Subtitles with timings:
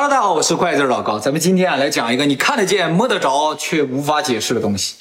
[0.00, 4.94] 哈喽大家好，我是怪字老高，咱们今天啊来讲一个你看得见摸得着却无法解释的东西。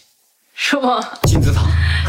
[0.62, 1.62] 是吗？——金字塔。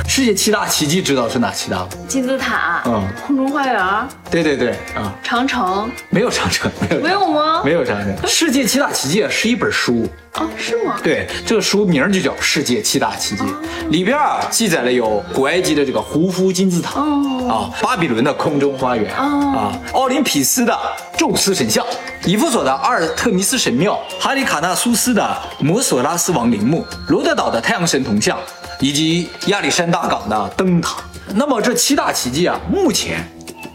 [0.09, 1.89] 世界七大奇迹知道是哪七大吗？
[2.09, 7.63] 金字塔，嗯空中花园，对对对啊，长城，没有长城，没有没有吗？
[7.65, 8.13] 没有长城。
[8.27, 10.97] 世界七大奇迹啊是一本书，哦，是吗？
[11.01, 13.45] 对，这个书名就叫《世界七大奇迹》，
[13.91, 20.77] 里边啊记载了有古埃及的这个胡夫金字塔，哦啊，巴比伦的空中花园，哦啊，奥林匹斯的
[21.17, 21.87] 宙斯神像，
[22.25, 28.37] 以弗所的阿尔特弥斯神庙，哈里卡纳苏斯的摩索拉斯王陵墓，罗德岛的太阳神铜像，
[28.81, 30.97] 以及亚历山大港的灯塔。
[31.35, 33.25] 那么这七大奇迹啊，目前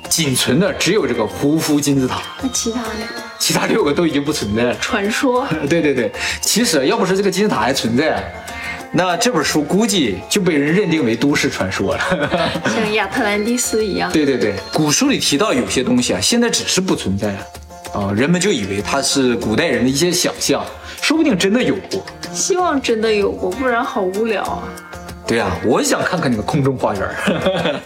[0.09, 3.05] 仅存的只有这个胡夫金字塔，那其他呢
[3.39, 4.75] 其他六个都已经不存在了。
[4.81, 8.23] 传说，对对对，其实要不是这个金字塔还存在，
[8.91, 12.01] 那这本书估计就被人认定为都市传说了。
[12.65, 14.11] 像亚特兰蒂斯一样。
[14.11, 17.39] 对对对，古书里提到有些东西啊，现在只是不存在了，
[17.93, 20.65] 啊、人们就以为它是古代人的一些想象，
[21.01, 22.05] 说不定真的有过。
[22.33, 24.63] 希望真的有过，不然好无聊啊。
[25.27, 27.03] 对啊，我想看看那个空中花园。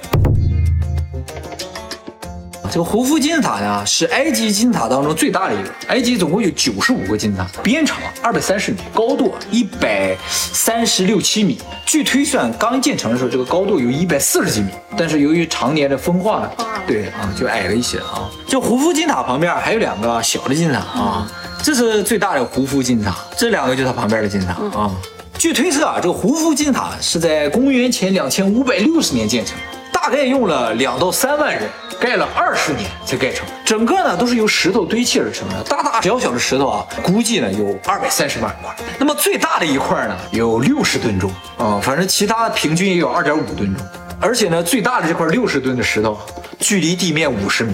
[2.72, 5.70] 这个胡夫金字塔呢，是埃及金字塔当中最大的一个。
[5.88, 11.60] 埃及总共有九十五个金字塔，边长二百三十米，高度一百三十六七米。
[11.84, 16.52] 据推算，刚建成的时候，这个高度有一百四十几米，但是由于常年的风化呢，
[16.86, 18.30] 对啊，就矮了一些啊。
[18.48, 21.32] 这胡夫金字塔旁边还有两个小的金字塔啊，
[21.64, 24.92] 这是最大的胡夫金字塔，这两个就是它旁边的金字塔啊。
[25.40, 29.58] 据推测啊，这个胡夫金塔是在公元前两千五百六十年建成，
[29.90, 31.64] 大概用了两到三万人，
[31.98, 33.48] 盖了二十年才盖成。
[33.64, 38.76] 整个呢都是由石头堆砌而成的，大大小小的石头啊，估计呢有二百三十万块。
[39.00, 43.88] 那么最大的一块呢有六十吨重啊、反正其他平均也有二点五吨重。
[44.20, 46.20] 而且呢，最大的这块六十吨的石头，
[46.60, 47.74] 距离地面五十米。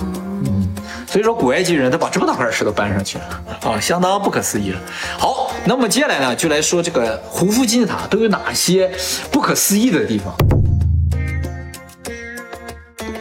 [0.00, 0.74] 嗯
[1.08, 3.24] 所以说，古埃及人他把这么大块石头搬上去了
[3.62, 4.80] 啊，相当不可思议了。
[5.16, 5.35] 好，
[5.68, 8.88] 那么接下来呢，就来说这个胡夫金字塔都有哪些
[9.32, 10.32] 不可思议的地方。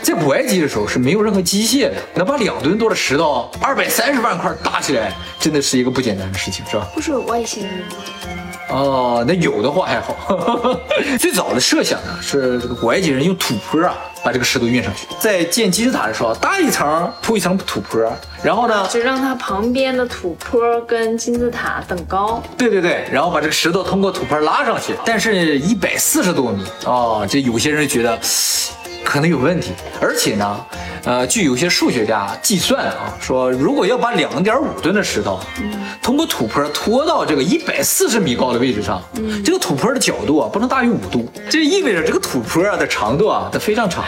[0.04, 6.88] 在古埃及的时候是没有任何机械的，能把两吨多的石头二百三十万块搭起来，真的是一个不简单的事情，是吧？
[6.94, 7.96] 不是外星人吗？
[8.76, 10.16] 哦，那有的话还好。
[11.18, 18.12] 最早的设想呢是这个古埃及人用土坡啊把这个石头运上去，在建金字塔的时候搭一层铺一层土坡，
[18.44, 22.42] 然后呢，就让它旁边的土坡跟金字塔等高。
[22.58, 28.18] 对对对，然后把这个石头通过土坡拉上去，但是一百四十多米哦，这有些人觉得
[29.06, 29.72] 可能有问题，
[30.02, 30.66] 而且呢，
[31.06, 35.40] 呃，据有些数学家计算啊，说如果要把两点五吨的石头
[36.02, 39.02] 通过土坡拖到这个一百四十米高的位置上，
[39.46, 44.04] 这个土坡的角度啊不能大于五度，这意味着这个土坡啊的长度啊它非常长。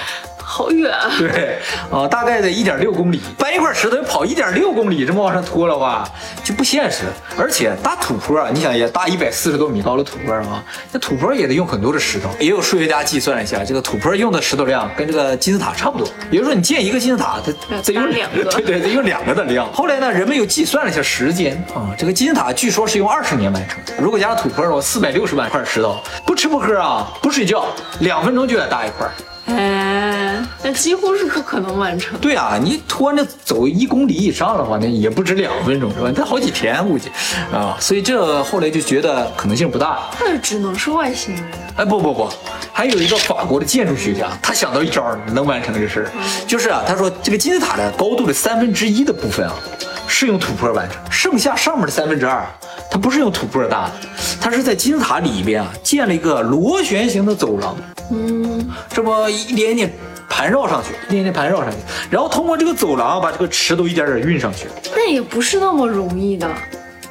[0.50, 1.12] 好远啊！
[1.20, 1.60] 对，
[1.92, 6.08] 啊、大概得一点六公里，搬一块石头要跑一点六公里，这么往上拖的话
[6.42, 7.04] 就不现实。
[7.38, 10.64] 而且搭土坡啊，你想也搭一百四十多米高的土坡啊，
[10.94, 12.30] 那土坡也得用很多的石头。
[12.40, 16.08] 也有数学家计算了一下，这个土坡用的石头量跟这个金字塔差不多。
[16.32, 19.70] 也就是说，你建一个金字塔，它得用两个 对对，得用两个的量。
[19.74, 23.94] 后来呢，人们又计算了一下时间啊，这个金字塔据说是用二十年完成的。
[24.00, 27.66] 如果加上土坡的话，四百六十万块石头，不吃不喝啊，不睡觉，
[28.00, 29.06] 两分钟就得搭一块。
[30.74, 32.20] 几乎是不可能完成。
[32.20, 36.12] 对啊，你拖着走一公里以上的话，那也不止两分钟是吧？
[36.16, 37.10] 它好几天估计
[37.52, 40.00] 啊，所以这后来就觉得可能性不大。
[40.20, 41.44] 那只能是外星人。
[41.78, 42.30] 哎，不不不，
[42.74, 46.12] 还有一个法国的建筑学家，他想到一招能完成这事儿，
[46.48, 49.54] 就是啊，他说这个金字塔的高度的三分之一的部分啊，
[50.08, 52.44] 是用土坡完成，剩下上面的三分之二，
[52.98, 53.92] 它不是用土坡搭的，
[54.42, 57.78] 它是在金字塔里边啊建了一个螺旋形的走廊。
[58.10, 59.94] 嗯，这么一点点
[60.28, 61.78] 盘绕上去，一点点盘绕上去，
[62.10, 64.66] 然后通过这个走廊把这个石都一点点运上去。
[64.96, 66.50] 那也不是那么容易的，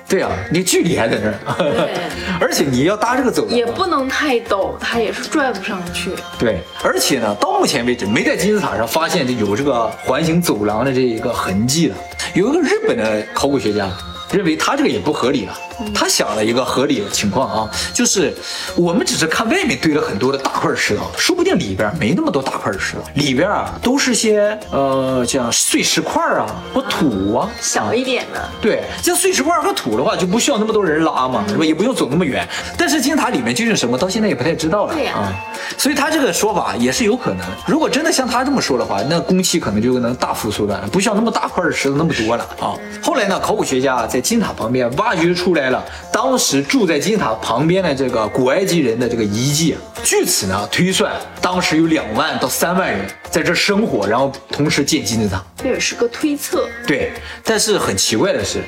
[0.09, 1.95] 对啊，你距离还在那儿，对
[2.45, 6.11] 而且你要搭这个走廊，也不能太陡，它也是拽不上去。
[6.37, 11.95] 对，而且呢，到目前为止没在金字塔上发现有这个环形走廊的这一个痕迹的。
[12.35, 13.89] 有一个日本的考古学家
[14.33, 15.57] 认为他这个也不合理了，
[15.95, 18.35] 他想了一个合理的情况啊，就是
[18.77, 31.65] 我们只是看外面堆了很多的大块石头，说不定里边没那么多大块石头，里边啊都是些呃像碎石块啊或土啊，小一点的，对，像碎石块和土的话，就不需要那么多人拉嘛，是吧？
[31.65, 32.47] 也不用走那么远。
[32.77, 35.33] 但是金字塔里面究竟什么，到现在也不太知道了对呀啊。
[35.77, 37.47] 所以他这个说法也是有可能。
[37.67, 42.75] 如果真的像他这么说的话，那工期可能就能大幅缩短了，不需要那么大块的石头那么多了啊。
[43.03, 49.81] 后来呢，考古学家在金字塔旁边挖掘出来来了当时住在金字塔旁边的这个古埃及人的这个遗迹啊。
[50.05, 55.43] 据此呢推算，当时有两万到三万人在这生活，然后同时建金字塔。
[55.57, 56.69] 这也是个推测。
[56.87, 58.63] 对，但是很奇怪的是，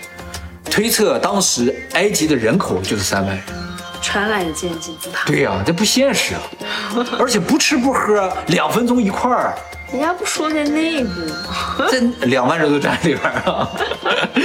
[0.65, 3.45] 推测当时埃及的人口就是三万人。
[4.03, 5.25] 传来的建金字塔。
[5.27, 6.41] 对呀、这不现实啊！
[7.19, 9.57] 而且不吃不喝，两分钟一块儿，
[9.91, 11.89] 人家不说在内部吗？
[11.91, 13.69] 这两万人都站里边儿啊。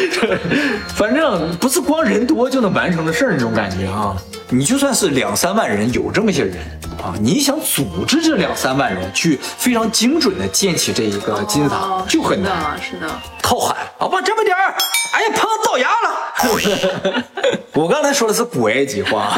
[0.95, 4.15] 反正不是光人多就能完成的事儿，那种感觉啊。
[4.49, 6.57] 你就算是两三万人，有这么些人
[7.01, 12.77] 啊，你想组织这两三万人去非常精准的建起这一个金字塔，哦就很难。
[12.81, 13.21] 是的，是的。
[13.41, 14.75] 靠喊，好吧，这么点儿，
[15.13, 17.23] 哎呀，碰到牙了。
[17.73, 19.33] 我刚才说的是古埃及话。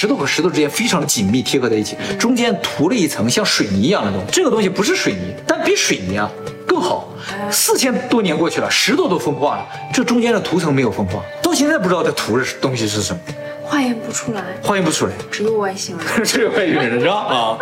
[0.00, 4.26] 石头和石头之间非常紧密贴合在一起，中间涂了一层像水泥一样的东西。
[4.30, 6.30] 这个东西不是水泥，但比水泥啊
[6.68, 7.12] 更好。
[7.50, 13.20] 四千多年过去了，石头都风化了，这中间的涂层没有风化，到现在不知道这涂的东西是什么，
[13.64, 15.12] 化验不出来，化验不出来。
[15.32, 16.06] 只有外星人。
[16.24, 17.14] 只有外星人是吧？
[17.16, 17.58] 啊。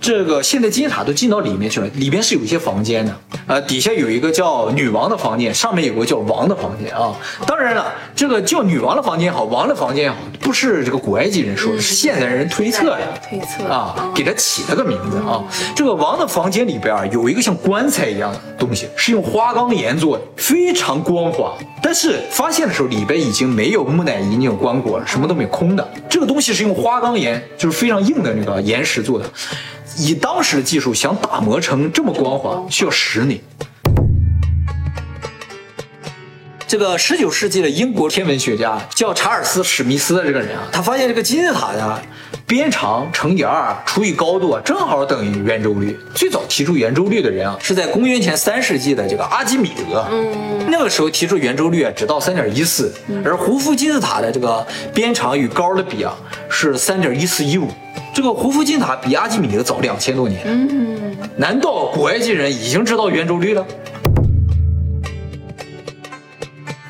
[0.00, 3.14] 这个现在金字塔都进到里面去了，里面是有一些房间的，
[3.52, 7.14] 呃，底下有一个叫女王的房间，上面有个叫王的房间啊。
[7.46, 7.84] 当然了，
[8.16, 12.98] 这个叫女王的房间也好，王的房间也好，不是这个古埃及人说的，是现代人推测的。
[13.28, 15.44] 推测啊，给它起了个名字啊。
[15.76, 21.52] 这个王的房间里边啊，有一个像棺材一样的东西，是用花岗岩做的，非常光滑。
[21.82, 25.86] 但是发现的时候，里边已经没有木乃伊那种棺椁了，什么都没有，空的。
[26.08, 29.26] 这个东西是用花岗岩，就是非常硬的那个岩石做的。
[29.96, 33.40] 以当时的技术，想打磨成这么光滑，需要十年。
[36.66, 42.02] 这个十九世纪的英国天文学家叫查尔斯·史密斯的这个人啊，他发现这个金字塔的
[42.46, 45.94] 边长乘以二除以高度啊，正好等于圆周率。
[46.14, 50.06] 最早提出圆周率的人啊，是在公元前三世纪的这个阿基米德。
[50.10, 52.90] 嗯，那个时候提出圆周率啊，只到三点一四，
[53.22, 56.16] 而胡夫金字塔的这个边长与高的比啊，
[56.48, 57.68] 是三点一四一五。
[58.14, 61.16] 这个胡夫金字塔比阿基米德早两千多年。
[61.36, 63.66] 难道古埃及人已经知道圆周率了？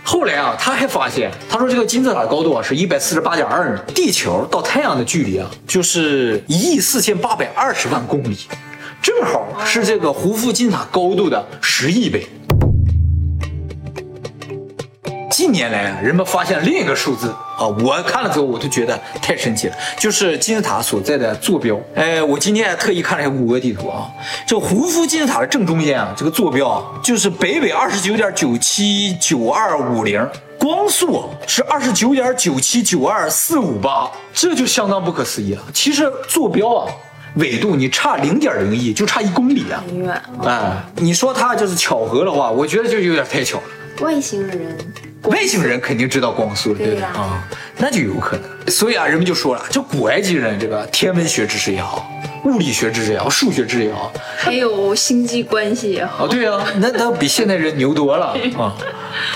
[0.02, 8.36] 后来啊，他还发现，他说这个金字塔的高度啊是一百四十八点二米，地球到太阳的距离啊就是一亿四千八百二十万公里，
[9.00, 12.26] 正好是这个胡夫金字塔高度的十亿倍。
[15.32, 21.81] 近年来啊，人们发现了另一个数字啊，我看了之后我都觉得太神奇了，就是金字塔所在的坐标。
[21.94, 24.06] 哎，我今天还特意看了一下谷歌地图啊，
[24.46, 30.23] 这胡夫金字塔的正中间啊，这个坐标啊，就是北纬二十九点九七九二五零，
[30.58, 35.62] 光速啊是二十九点九七九二四五八，这就相当不可思议了。
[35.73, 36.93] 其实坐标啊，
[37.37, 39.82] 纬度你差零点零一，就差一公里啊。
[39.87, 43.64] 很远，哎，你说它就是巧合的话，我觉得就有点太巧了。
[44.00, 44.76] 外星人，
[45.24, 47.48] 外星人肯定知道光速，对对呀不对啊？
[47.78, 48.70] 那就有可能。
[48.70, 52.12] 所以啊，人们就说了，就古埃及人这个天文学知识也好，
[52.44, 58.74] 物理学知识也好，数学知识也好，还有星际关系也好，哦，对啊，那那比现代人牛多了 啊！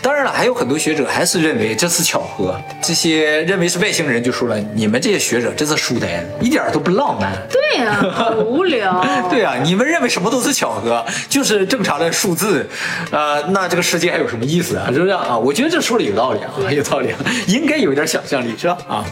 [0.02, 2.58] 当然了，还有很多学者还是认为这是巧合。
[2.82, 7.32] 这些认为是外星人就说了，你们这些学者真是书呆子，一点都不浪漫。
[7.50, 9.04] 对呀、好无聊。
[9.30, 12.66] 对啊，你们认为什么都是巧合，就是正常的数字，
[13.10, 14.88] 呃，那这个世界还有什么意思啊？
[14.92, 15.36] 是不是啊？
[15.36, 18.78] 我觉得这说的有道理啊，有道理啊，应该有一点想象力，是吧？
[18.88, 19.04] 啊。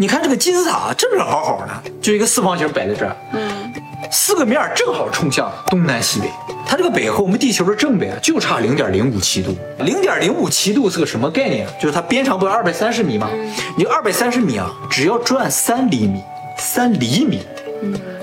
[0.00, 3.70] 你看这个金字塔正正好好的，就一个四方形摆在这儿，嗯，
[4.10, 6.30] 四个面正好冲向东南西北。
[6.66, 9.54] 它这个北和我们地球的正北啊，就差零点零五七度。
[9.80, 11.72] 零点零五七度是个什么概念啊？
[11.78, 13.28] 就是它边长不是二百三十米吗？
[13.76, 16.22] 你二百三十米啊，只要转三厘米，
[16.56, 17.42] 三厘米，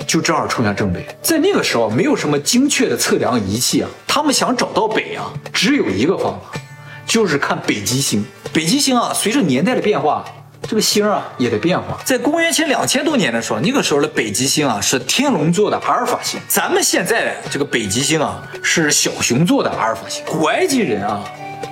[0.04, 1.06] 就正好冲向正北。
[1.22, 6.58] 在那个时候，没有什么精确的测量仪器啊，他们想找到北啊，只有一个方法，
[7.06, 8.26] 就是看北极星。
[8.52, 10.24] 北极星啊，随着年代的变化。
[10.68, 20.22] 这个星啊也得变化，在公元前两千多年的时候，那个时候的北极星啊是天龙座的阿尔法星，咱们现在的这个北极星啊是小熊座的阿尔法星。
[20.26, 21.24] 古埃及人啊，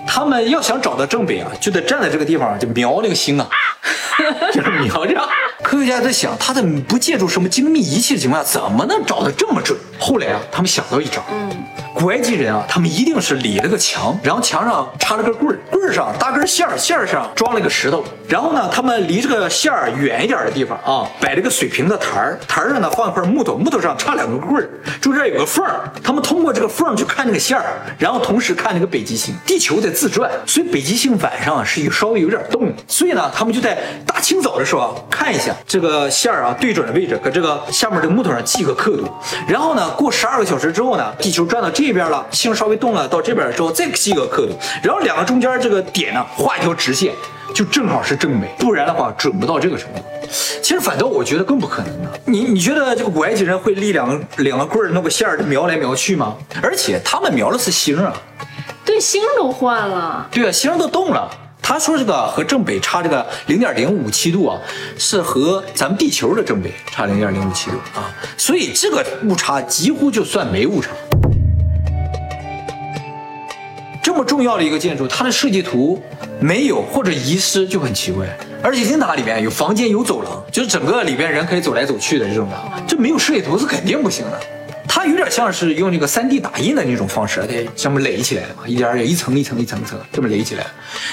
[0.07, 3.47] 他们要想找到正北啊，就得站在这个地方就瞄那个星啊，
[4.51, 5.29] 就是瞄着。
[5.63, 9.79] 科学家在想，他在不借助什么精密仪器的情况下，怎么能找得这么准？
[9.99, 11.51] 后来啊，他们想到一招，嗯，
[11.99, 24.69] 古埃及人啊，他们一定是立了个墙，然后墙上插了根棍儿，棍儿上搭根线儿，线儿上装了个石头，然后呢，他们离这个线儿远一点的地方啊，摆了个水平的台儿，台儿上呢放一块木头，木头上插两个棍儿，
[25.01, 27.65] 中间有个缝儿，他们通过这个缝儿去看那个线儿，
[27.99, 29.35] 然后同时看那个北极星。
[29.47, 39.09] 地球在自转，所以北极星晚上啊是有稍微有点动，所以呢，他们就在大清早的时候啊看一下这个线儿啊对准的位置，搁这个下面这个木头上记个刻度，
[39.49, 47.13] 然后呢，过十二个小时之后呢，地球转到这边了，星稍微动了到这边之后再记个刻度，然后两个中间这个点呢画一条直线，
[47.55, 50.01] 就正好是正北，不然的话准不到这个程度。
[50.63, 52.11] 其实反倒我觉得更不可能呢。
[52.25, 56.35] 你你觉得这个古埃及人会立两个两个棍儿弄个线儿描来描去吗？
[56.63, 58.13] 而且他们描的是星啊。
[58.85, 60.27] 对，星都换了。
[60.31, 61.31] 对啊，星都动了。
[61.63, 64.57] 他说这个和正北差这个零点零五七度啊，
[64.99, 70.91] 是和咱们地球的正北差零点零五七度啊，所以这个误差几乎就算没误差。
[74.17, 76.03] 这么重要的一个建筑，它的设计图
[76.41, 78.27] 没有或者遗失就很奇怪。
[78.63, 82.57] 而且金字塔里面有房间有走廊，就是整个里边人可以走来走去的这种的，
[82.89, 84.41] 这没有设计图是肯定不行的。
[84.89, 90.65] 它有点像是用那个 3D 打印的那种方式，它上面垒起来的嘛，一点点一层一层一层一层这么垒起来。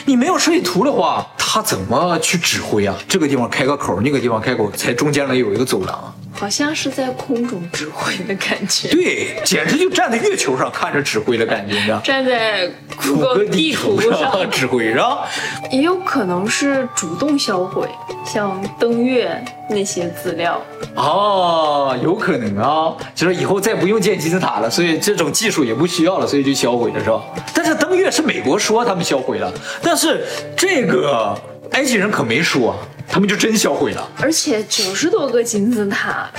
[0.05, 2.95] 你没有设计图的话，它怎么去指挥啊？
[3.09, 6.15] 这个地方开个口，那个地方开口，才中间呢有一个走廊。
[6.33, 8.89] 好像是在空中指挥的感觉。
[8.89, 11.99] 对，简直就站在月球上看着指挥的感觉，你知道？
[11.99, 15.27] 站在谷歌地图上 指挥，是吧
[15.71, 17.87] 也有可能是主动销毁，
[18.25, 20.61] 像登月那些资料。
[20.95, 27.21] 哦，有可能啊，就是以后再不用建金字塔了，所以这种技术也不需要了，所以就销毁了，是吧？
[27.53, 30.25] 但是登月是美国说他们销毁了，但是
[30.55, 31.35] 这个
[31.71, 32.75] 埃及人可没说。
[33.07, 36.29] 他们就真销毁了，而且九十多个金字塔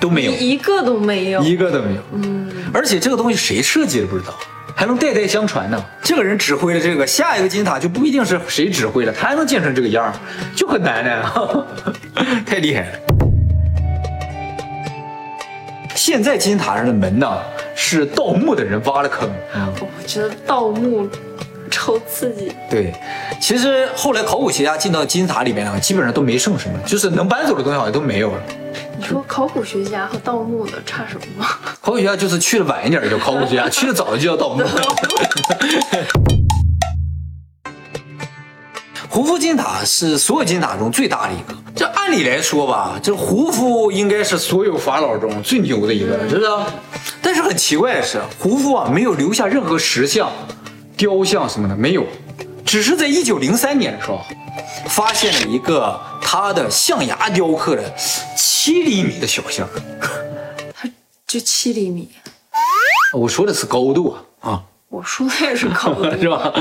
[0.00, 2.00] 都没有，一个都没有，一个都没有。
[2.12, 4.34] 嗯，而且这个东西谁设计的不知道，
[4.74, 5.84] 还能代代相传呢。
[6.02, 10.12] 这个人指挥了这个，下一个金字塔就不一定是谁指挥了，他还能建成这个样
[10.54, 11.66] 就很难呢，
[12.44, 12.98] 太厉害了。
[15.94, 17.38] 现在金字塔上的门呢，
[17.74, 19.30] 是盗墓的人挖了坑。
[19.54, 21.08] 我觉得盗墓。
[21.68, 22.52] 超刺激！
[22.70, 22.92] 对，
[23.40, 28.42] 其实后来考古学家进到金字塔里面啊，基本上都没剩什么，就是能搬走的东西好像都没有了。
[28.98, 31.48] 你说考古学家和盗墓的差什么吗？
[31.80, 34.64] 考古学家就是去的晚一点叫考古学家， 去的早的就叫盗墓。
[39.08, 41.54] 胡夫金字塔是所有金字塔中最大的一个。
[41.74, 46.50] 这按理来说吧，这胡夫应该是所有法老中最牛的一个是不是
[47.22, 50.30] 但是很奇怪的是，胡夫啊没有留下任何石像。
[50.96, 52.06] 雕像什么的没有，
[52.66, 54.20] 只是在一九零三年的时候，
[54.88, 57.94] 发现了一个他的象牙雕刻的
[58.36, 59.66] 七厘米的小象，
[60.74, 60.88] 它
[61.26, 62.08] 就七厘米。
[63.14, 66.52] 我说的是高度啊啊，我说的也是高度 是吧？